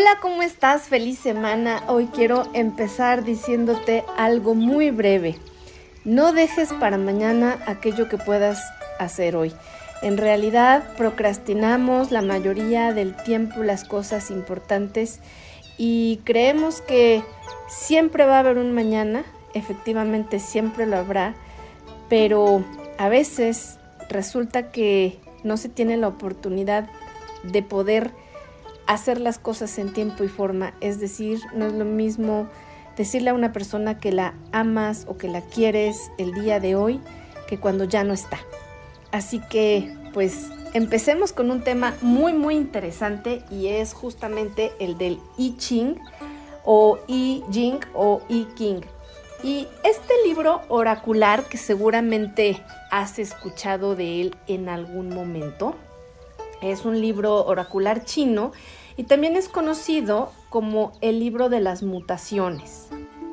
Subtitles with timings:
[0.00, 0.82] Hola, ¿cómo estás?
[0.82, 1.82] Feliz semana.
[1.88, 5.34] Hoy quiero empezar diciéndote algo muy breve.
[6.04, 8.62] No dejes para mañana aquello que puedas
[9.00, 9.52] hacer hoy.
[10.00, 15.18] En realidad procrastinamos la mayoría del tiempo las cosas importantes
[15.78, 17.24] y creemos que
[17.66, 21.34] siempre va a haber un mañana, efectivamente siempre lo habrá,
[22.08, 22.64] pero
[22.98, 26.88] a veces resulta que no se tiene la oportunidad
[27.42, 28.12] de poder
[28.88, 30.74] hacer las cosas en tiempo y forma.
[30.80, 32.48] Es decir, no es lo mismo
[32.96, 37.00] decirle a una persona que la amas o que la quieres el día de hoy
[37.46, 38.38] que cuando ya no está.
[39.12, 45.20] Así que, pues, empecemos con un tema muy, muy interesante y es justamente el del
[45.36, 46.00] I Ching
[46.64, 48.80] o I Jing o I King.
[49.42, 55.76] Y este libro oracular que seguramente has escuchado de él en algún momento,
[56.60, 58.52] es un libro oracular chino
[58.98, 62.88] y también es conocido como el libro de las mutaciones.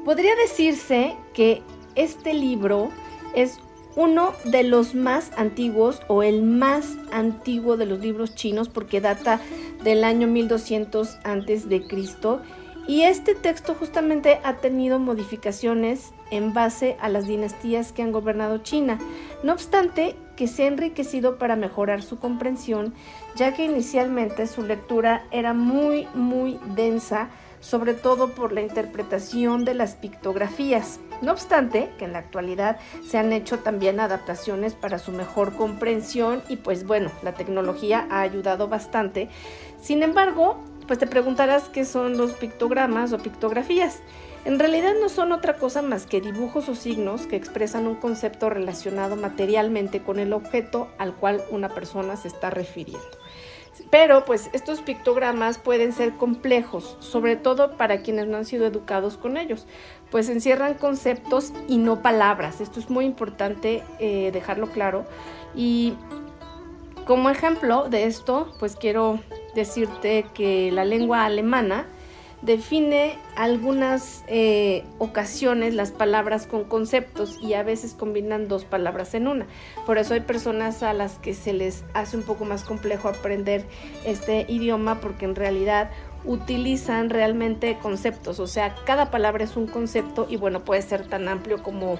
[0.05, 1.63] Podría decirse que
[1.95, 2.91] este libro
[3.35, 3.59] es
[3.95, 9.41] uno de los más antiguos o el más antiguo de los libros chinos porque data
[9.83, 12.41] del año 1200 antes de Cristo
[12.87, 18.59] y este texto justamente ha tenido modificaciones en base a las dinastías que han gobernado
[18.59, 18.99] China.
[19.41, 22.93] No obstante, que se ha enriquecido para mejorar su comprensión,
[23.35, 29.73] ya que inicialmente su lectura era muy, muy densa, sobre todo por la interpretación de
[29.73, 30.99] las pictografías.
[31.21, 36.43] No obstante, que en la actualidad se han hecho también adaptaciones para su mejor comprensión
[36.49, 39.29] y pues bueno, la tecnología ha ayudado bastante.
[39.81, 44.01] Sin embargo, pues te preguntarás qué son los pictogramas o pictografías.
[44.45, 48.47] En realidad no son otra cosa más que dibujos o signos que expresan un concepto
[48.47, 53.03] relacionado materialmente con el objeto al cual una persona se está refiriendo.
[53.89, 59.17] Pero pues estos pictogramas pueden ser complejos, sobre todo para quienes no han sido educados
[59.17, 59.65] con ellos,
[60.11, 62.61] pues encierran conceptos y no palabras.
[62.61, 65.05] Esto es muy importante eh, dejarlo claro.
[65.55, 65.95] Y
[67.05, 69.19] como ejemplo de esto, pues quiero
[69.55, 71.87] decirte que la lengua alemana
[72.45, 79.27] define algunas eh, ocasiones las palabras con conceptos y a veces combinan dos palabras en
[79.27, 79.47] una.
[79.85, 83.65] Por eso hay personas a las que se les hace un poco más complejo aprender
[84.05, 85.89] este idioma porque en realidad
[86.23, 91.27] utilizan realmente conceptos, o sea, cada palabra es un concepto y bueno, puede ser tan
[91.27, 91.99] amplio como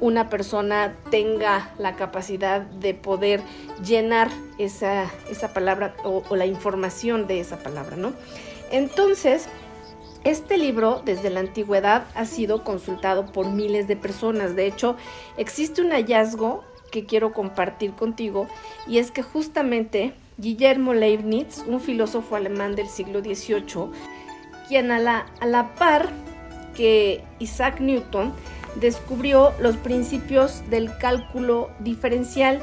[0.00, 3.40] una persona tenga la capacidad de poder
[3.84, 5.08] llenar esa,
[5.54, 8.12] palabra o, o, la información de esa palabra, ¿no?
[8.72, 9.46] Entonces,
[10.24, 14.54] este libro desde la antigüedad ha sido consultado por miles de personas.
[14.54, 14.96] De hecho,
[15.36, 18.46] existe un hallazgo que quiero compartir contigo
[18.86, 23.90] y es que justamente Guillermo Leibniz, un filósofo alemán del siglo XVIII,
[24.68, 26.10] quien a la, a la par
[26.74, 28.32] que Isaac Newton,
[28.76, 32.62] descubrió los principios del cálculo diferencial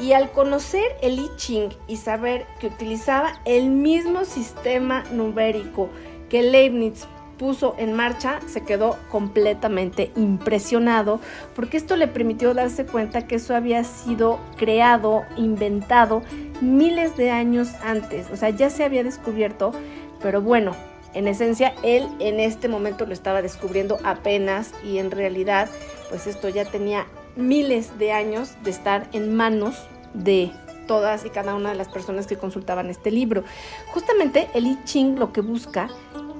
[0.00, 5.90] y al conocer el I Ching y saber que utilizaba el mismo sistema numérico
[6.30, 11.20] que Leibniz puso en marcha, se quedó completamente impresionado
[11.54, 16.22] porque esto le permitió darse cuenta que eso había sido creado, inventado
[16.60, 19.72] miles de años antes, o sea, ya se había descubierto,
[20.20, 20.76] pero bueno,
[21.14, 25.68] en esencia, él en este momento lo estaba descubriendo apenas y en realidad,
[26.08, 29.76] pues esto ya tenía miles de años de estar en manos
[30.14, 30.52] de
[30.86, 33.44] todas y cada una de las personas que consultaban este libro.
[33.92, 35.88] Justamente el I Ching lo que busca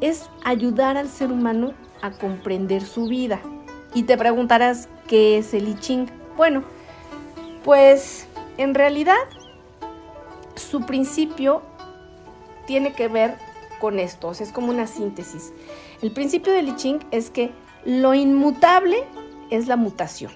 [0.01, 3.41] es ayudar al ser humano a comprender su vida.
[3.95, 6.07] Y te preguntarás, ¿qué es el I Ching?
[6.37, 6.63] Bueno,
[7.65, 8.27] pues
[8.57, 9.19] en realidad
[10.55, 11.63] su principio
[12.67, 13.37] tiene que ver
[13.81, 15.53] con esto, es como una síntesis.
[16.03, 17.51] El principio del I Ching es que
[17.85, 19.05] lo inmutable
[19.51, 20.33] es la mutación.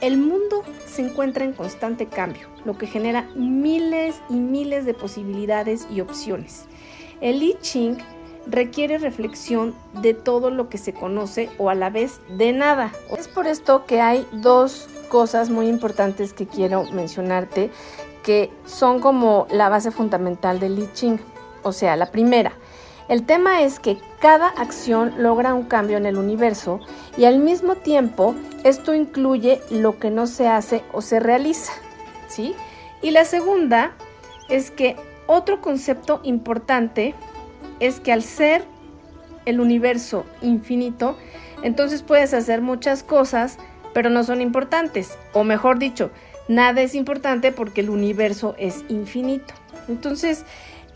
[0.00, 5.86] El mundo se encuentra en constante cambio, lo que genera miles y miles de posibilidades
[5.90, 6.66] y opciones.
[7.22, 7.96] El I Ching
[8.46, 12.92] requiere reflexión de todo lo que se conoce o a la vez de nada.
[13.16, 17.70] Es por esto que hay dos cosas muy importantes que quiero mencionarte
[18.22, 21.20] que son como la base fundamental del I Ching.
[21.62, 22.52] O sea, la primera,
[23.08, 26.80] el tema es que cada acción logra un cambio en el universo
[27.16, 28.34] y al mismo tiempo
[28.64, 31.72] esto incluye lo que no se hace o se realiza,
[32.26, 32.56] ¿sí?
[33.02, 33.92] Y la segunda
[34.48, 34.96] es que
[35.28, 37.14] otro concepto importante
[37.80, 38.64] es que al ser
[39.44, 41.16] el universo infinito,
[41.62, 43.58] entonces puedes hacer muchas cosas,
[43.94, 46.10] pero no son importantes, o mejor dicho,
[46.48, 49.54] nada es importante porque el universo es infinito.
[49.88, 50.44] Entonces,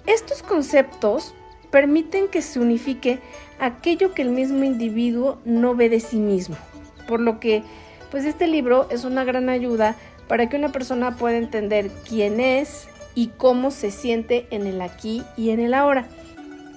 [0.06, 1.34] estos conceptos
[1.70, 3.20] permiten que se unifique
[3.58, 6.56] aquello que el mismo individuo no ve de sí mismo.
[7.06, 7.62] Por lo que,
[8.10, 9.94] pues este libro es una gran ayuda
[10.28, 15.22] para que una persona pueda entender quién es y cómo se siente en el aquí
[15.36, 16.08] y en el ahora.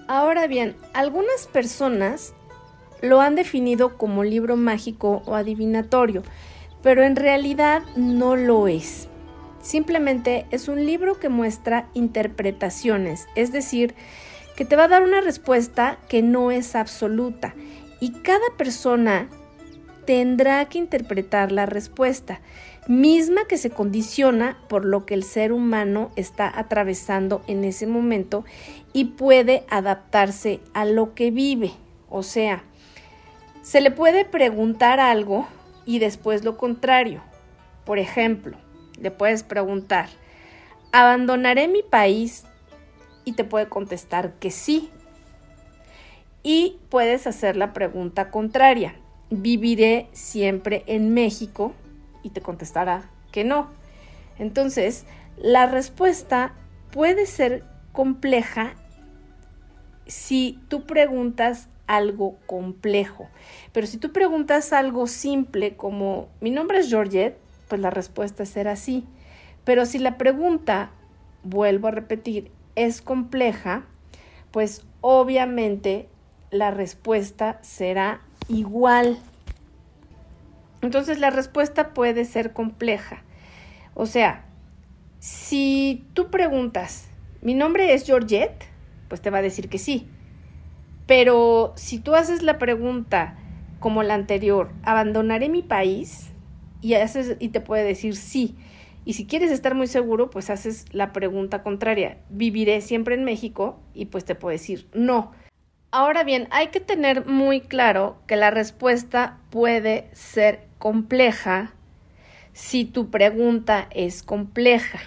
[0.07, 2.33] Ahora bien, algunas personas
[3.01, 6.23] lo han definido como libro mágico o adivinatorio,
[6.81, 9.07] pero en realidad no lo es.
[9.61, 13.95] Simplemente es un libro que muestra interpretaciones, es decir,
[14.57, 17.55] que te va a dar una respuesta que no es absoluta
[17.99, 19.29] y cada persona
[20.05, 22.41] tendrá que interpretar la respuesta,
[22.87, 28.43] misma que se condiciona por lo que el ser humano está atravesando en ese momento
[28.93, 31.73] y puede adaptarse a lo que vive.
[32.09, 32.63] O sea,
[33.61, 35.47] se le puede preguntar algo
[35.85, 37.21] y después lo contrario.
[37.85, 38.55] Por ejemplo,
[38.99, 40.07] le puedes preguntar,
[40.91, 42.45] ¿abandonaré mi país
[43.25, 44.89] y te puede contestar que sí.
[46.43, 48.95] Y puedes hacer la pregunta contraria.
[49.29, 51.73] ¿Viviré siempre en México?
[52.21, 53.71] Y te contestará que no.
[54.39, 55.05] Entonces,
[55.37, 56.53] la respuesta
[56.91, 58.75] puede ser compleja
[60.05, 63.29] si tú preguntas algo complejo.
[63.71, 68.75] Pero si tú preguntas algo simple como mi nombre es Georgette, pues la respuesta será
[68.75, 69.05] sí.
[69.63, 70.91] Pero si la pregunta,
[71.43, 73.85] vuelvo a repetir, es compleja,
[74.51, 76.07] pues obviamente
[76.51, 79.17] la respuesta será igual.
[80.81, 83.23] Entonces la respuesta puede ser compleja.
[83.93, 84.45] O sea,
[85.19, 87.07] si tú preguntas,
[87.41, 88.72] ¿mi nombre es Georgette?
[89.13, 90.07] Pues te va a decir que sí.
[91.05, 93.37] Pero si tú haces la pregunta
[93.79, 96.31] como la anterior, ¿abandonaré mi país?
[96.81, 98.55] Y, haces, y te puede decir sí.
[99.05, 102.17] Y si quieres estar muy seguro, pues haces la pregunta contraria.
[102.29, 103.79] ¿Viviré siempre en México?
[103.93, 105.31] Y pues te puedo decir no.
[105.91, 111.75] Ahora bien, hay que tener muy claro que la respuesta puede ser compleja
[112.53, 115.01] si tu pregunta es compleja.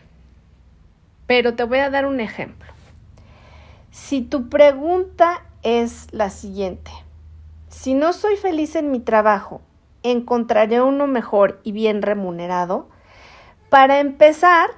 [1.27, 2.76] Pero te voy a dar un ejemplo.
[3.97, 6.91] Si tu pregunta es la siguiente.
[7.69, 9.63] Si no soy feliz en mi trabajo,
[10.03, 12.91] ¿encontraré uno mejor y bien remunerado?
[13.71, 14.69] Para empezar,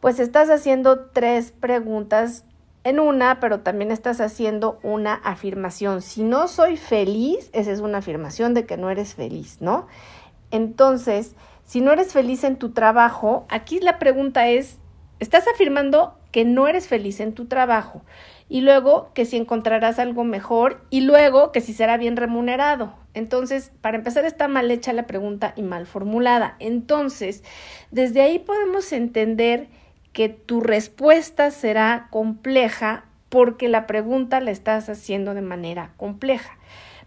[0.00, 2.46] pues estás haciendo tres preguntas
[2.84, 6.00] en una, pero también estás haciendo una afirmación.
[6.00, 9.88] Si no soy feliz, esa es una afirmación de que no eres feliz, ¿no?
[10.50, 14.78] Entonces, si no eres feliz en tu trabajo, aquí la pregunta es,
[15.20, 18.00] ¿estás afirmando que no eres feliz en tu trabajo?
[18.48, 22.94] Y luego que si encontrarás algo mejor y luego que si será bien remunerado.
[23.14, 26.56] Entonces, para empezar, está mal hecha la pregunta y mal formulada.
[26.58, 27.42] Entonces,
[27.90, 29.68] desde ahí podemos entender
[30.12, 36.56] que tu respuesta será compleja porque la pregunta la estás haciendo de manera compleja.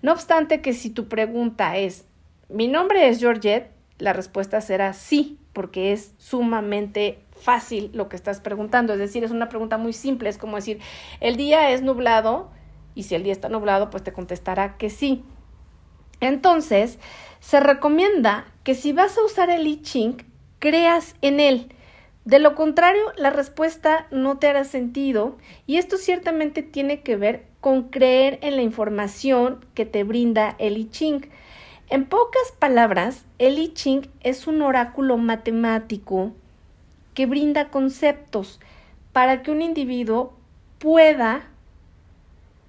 [0.01, 2.05] No obstante que si tu pregunta es,
[2.49, 8.41] mi nombre es Georgette, la respuesta será sí, porque es sumamente fácil lo que estás
[8.41, 8.91] preguntando.
[8.91, 10.81] Es decir, es una pregunta muy simple, es como decir,
[11.21, 12.49] el día es nublado
[12.93, 15.23] y si el día está nublado, pues te contestará que sí.
[16.19, 16.99] Entonces,
[17.39, 20.17] se recomienda que si vas a usar el I Ching,
[20.59, 21.73] creas en él.
[22.25, 27.45] De lo contrario, la respuesta no te hará sentido y esto ciertamente tiene que ver
[27.61, 31.29] con creer en la información que te brinda el I Ching.
[31.89, 36.33] En pocas palabras, el I Ching es un oráculo matemático
[37.17, 38.59] que brinda conceptos
[39.11, 40.35] para que un individuo
[40.77, 41.47] pueda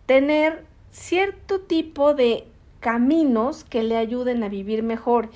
[0.07, 2.47] tener cierto tipo de
[2.81, 5.29] caminos que le ayuden a vivir mejor.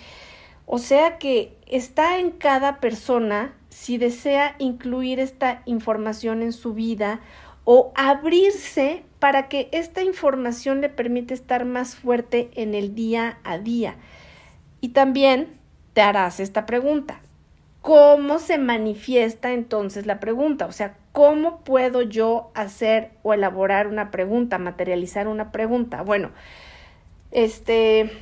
[0.64, 7.20] O sea que está en cada persona si desea incluir esta información en su vida
[7.64, 13.58] o abrirse para que esta información le permita estar más fuerte en el día a
[13.58, 13.96] día.
[14.80, 15.60] Y también
[15.92, 17.21] te harás esta pregunta.
[17.82, 20.66] ¿Cómo se manifiesta entonces la pregunta?
[20.66, 26.02] O sea, ¿cómo puedo yo hacer o elaborar una pregunta, materializar una pregunta?
[26.02, 26.30] Bueno,
[27.32, 28.12] este,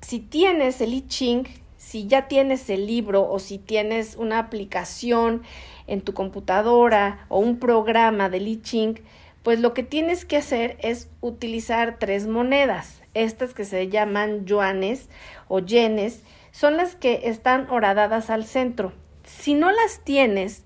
[0.00, 1.44] si tienes el I Ching,
[1.76, 5.42] si ya tienes el libro o si tienes una aplicación
[5.86, 8.98] en tu computadora o un programa de I Ching,
[9.44, 13.02] pues lo que tienes que hacer es utilizar tres monedas.
[13.14, 15.08] Estas que se llaman yuanes
[15.46, 18.92] o yenes son las que están horadadas al centro.
[19.24, 20.64] Si no las tienes,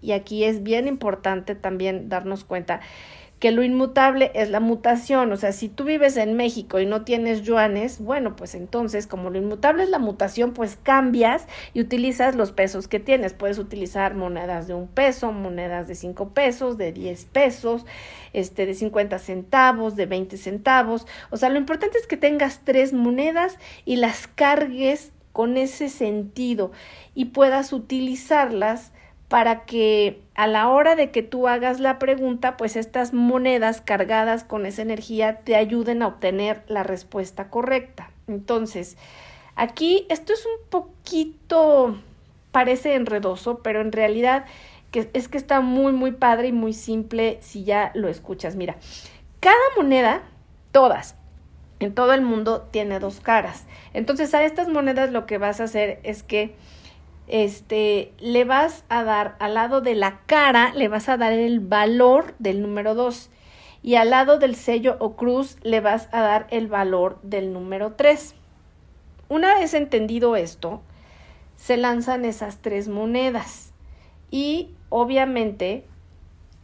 [0.00, 2.80] y aquí es bien importante también darnos cuenta
[3.38, 5.30] que lo inmutable es la mutación.
[5.32, 9.30] O sea, si tú vives en México y no tienes yuanes, bueno, pues entonces como
[9.30, 13.34] lo inmutable es la mutación, pues cambias y utilizas los pesos que tienes.
[13.34, 17.84] Puedes utilizar monedas de un peso, monedas de cinco pesos, de diez pesos,
[18.32, 21.06] este, de cincuenta centavos, de veinte centavos.
[21.30, 26.70] O sea, lo importante es que tengas tres monedas y las cargues con ese sentido
[27.14, 28.92] y puedas utilizarlas
[29.34, 34.44] para que a la hora de que tú hagas la pregunta, pues estas monedas cargadas
[34.44, 38.12] con esa energía te ayuden a obtener la respuesta correcta.
[38.28, 38.96] Entonces,
[39.56, 41.98] aquí esto es un poquito,
[42.52, 44.44] parece enredoso, pero en realidad
[44.92, 48.54] es que está muy, muy padre y muy simple si ya lo escuchas.
[48.54, 48.76] Mira,
[49.40, 50.22] cada moneda,
[50.70, 51.16] todas,
[51.80, 53.66] en todo el mundo tiene dos caras.
[53.94, 56.54] Entonces a estas monedas lo que vas a hacer es que
[57.26, 61.60] este, le vas a dar al lado de la cara, le vas a dar el
[61.60, 63.30] valor del número 2
[63.82, 67.92] y al lado del sello o cruz le vas a dar el valor del número
[67.92, 68.34] 3.
[69.28, 70.82] Una vez entendido esto,
[71.56, 73.72] se lanzan esas tres monedas
[74.30, 75.86] y obviamente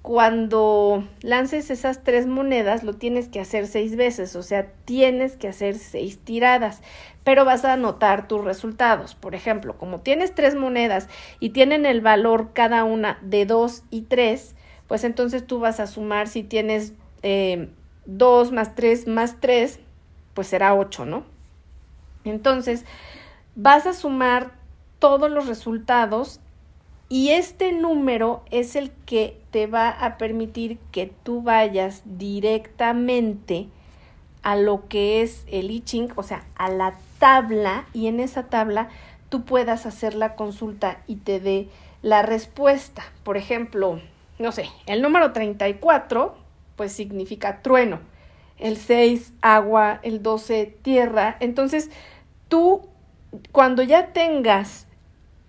[0.03, 5.49] cuando lances esas tres monedas lo tienes que hacer seis veces, o sea, tienes que
[5.49, 6.81] hacer seis tiradas,
[7.23, 9.15] pero vas a anotar tus resultados.
[9.15, 14.03] Por ejemplo, como tienes tres monedas y tienen el valor cada una de dos y
[14.03, 14.55] tres,
[14.89, 17.69] pues entonces tú vas a sumar si tienes eh,
[18.07, 19.81] dos más tres más tres,
[20.33, 21.25] pues será ocho, ¿no?
[22.25, 22.85] Entonces,
[23.55, 24.53] vas a sumar
[24.99, 26.41] todos los resultados
[27.09, 33.69] y este número es el que te va a permitir que tú vayas directamente
[34.43, 38.45] a lo que es el I Ching, o sea, a la tabla y en esa
[38.45, 38.89] tabla
[39.29, 41.69] tú puedas hacer la consulta y te dé
[42.03, 43.03] la respuesta.
[43.23, 44.01] Por ejemplo,
[44.39, 46.35] no sé, el número 34
[46.77, 48.01] pues significa trueno,
[48.59, 51.37] el 6 agua, el 12 tierra.
[51.41, 51.91] Entonces,
[52.49, 52.89] tú
[53.53, 54.87] cuando ya tengas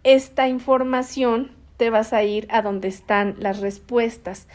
[0.03, 4.47] esta información, te vas a ir a donde están las respuestas.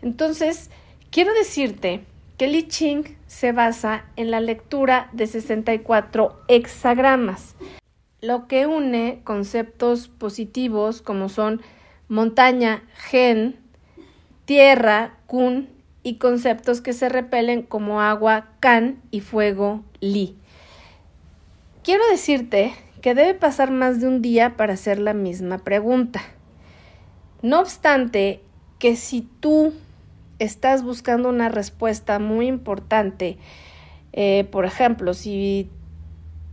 [0.00, 0.70] Entonces,
[1.10, 2.00] quiero decirte
[2.38, 7.56] que el I Ching se basa en la lectura de 64 hexagramas,
[8.22, 11.60] lo que une conceptos positivos como son
[12.08, 13.58] montaña, gen,
[14.46, 15.68] tierra, kun,
[16.02, 20.38] y conceptos que se repelen como agua, can y fuego, li.
[21.84, 26.22] Quiero decirte que debe pasar más de un día para hacer la misma pregunta.
[27.42, 28.40] No obstante,
[28.78, 29.72] que si tú
[30.38, 33.36] estás buscando una respuesta muy importante,
[34.12, 35.68] eh, por ejemplo, si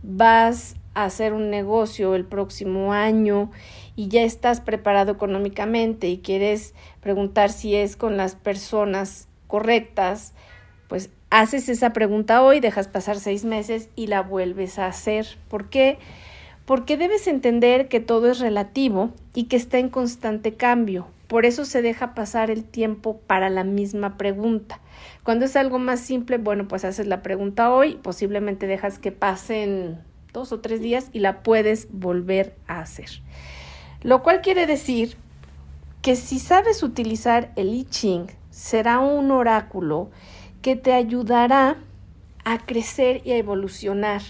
[0.02, 3.50] vas a hacer un negocio el próximo año
[3.94, 10.34] y ya estás preparado económicamente y quieres preguntar si es con las personas correctas,
[10.88, 15.26] pues haces esa pregunta hoy, dejas pasar seis meses y la vuelves a hacer.
[15.48, 15.98] ¿Por qué?
[16.70, 21.08] Porque debes entender que todo es relativo y que está en constante cambio.
[21.26, 24.78] Por eso se deja pasar el tiempo para la misma pregunta.
[25.24, 29.98] Cuando es algo más simple, bueno, pues haces la pregunta hoy, posiblemente dejas que pasen
[30.32, 33.20] dos o tres días y la puedes volver a hacer.
[34.02, 35.16] Lo cual quiere decir
[36.02, 40.12] que si sabes utilizar el I Ching, será un oráculo
[40.62, 41.78] que te ayudará
[42.44, 44.22] a crecer y a evolucionar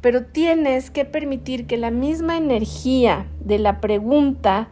[0.00, 4.68] pero tienes que permitir que la misma energía de la pregunta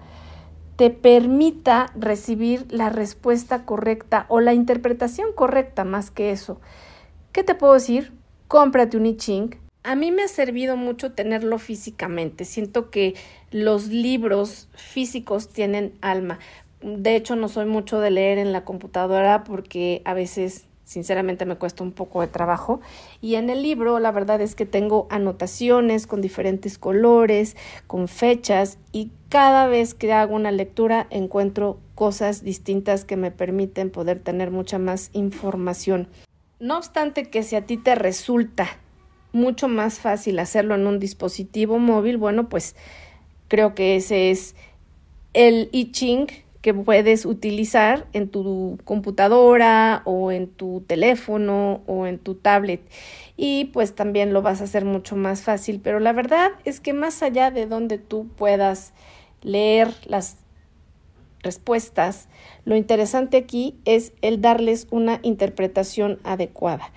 [0.76, 6.60] te permita recibir la respuesta correcta o la interpretación correcta más que eso.
[7.32, 8.12] ¿Qué te puedo decir?
[8.48, 9.56] Cómprate un I Ching.
[9.82, 12.44] A mí me ha servido mucho tenerlo físicamente.
[12.44, 13.14] Siento que
[13.50, 16.38] los libros físicos tienen alma.
[16.80, 21.56] De hecho, no soy mucho de leer en la computadora porque a veces sinceramente me
[21.56, 22.80] cuesta un poco de trabajo.
[23.20, 28.78] Y en el libro la verdad es que tengo anotaciones con diferentes colores, con fechas
[28.92, 34.50] y cada vez que hago una lectura encuentro cosas distintas que me permiten poder tener
[34.50, 36.08] mucha más información.
[36.60, 38.68] No obstante que si a ti te resulta
[39.32, 42.76] mucho más fácil hacerlo en un dispositivo móvil, bueno, pues
[43.48, 44.54] creo que ese es
[45.32, 52.18] el I Ching que puedes utilizar en tu computadora o en tu teléfono o en
[52.18, 52.80] tu tablet.
[53.36, 55.78] Y pues también lo vas a hacer mucho más fácil.
[55.84, 58.94] Pero la verdad es que más allá de donde tú puedas
[59.42, 60.38] leer las
[61.42, 62.28] respuestas
[62.64, 66.94] lo interesante aquí es el darles una interpretación adecuada.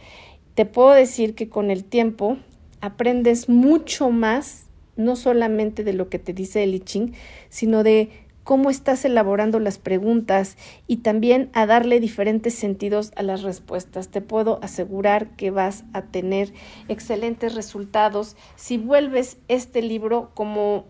[0.55, 2.37] Te puedo decir que con el tiempo
[2.79, 7.13] aprendes mucho más no solamente de lo que te dice el I Ching,
[7.49, 10.55] sino de cómo estás elaborando las preguntas
[10.87, 14.07] y también a darle diferentes sentidos a las respuestas.
[14.07, 16.53] Te puedo asegurar que vas a tener
[16.87, 20.85] excelentes resultados si vuelves este libro como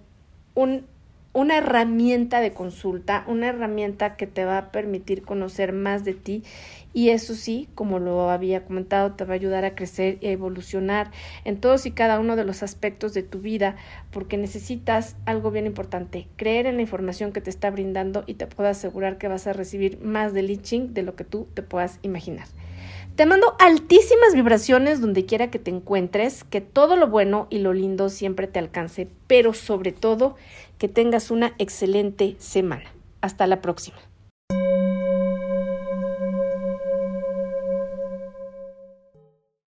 [0.53, 0.85] un
[1.37, 6.41] una herramienta de consulta, una herramienta que te va a permitir conocer más de ti
[6.95, 10.31] y eso sí, como lo había comentado, te va a ayudar a crecer y a
[10.31, 11.11] evolucionar
[11.45, 13.75] en todos y cada uno de los aspectos de tu vida
[14.09, 18.47] porque necesitas algo bien importante, creer en la información que te está brindando y te
[18.47, 21.99] puedo asegurar que vas a recibir más de leaching de lo que tú te puedas
[22.01, 22.47] imaginar.
[23.17, 27.73] Te mando altísimas vibraciones donde quiera que te encuentres, que todo lo bueno y lo
[27.73, 30.35] lindo siempre te alcance, pero sobre todo
[30.77, 32.91] que tengas una excelente semana.
[33.21, 33.97] Hasta la próxima.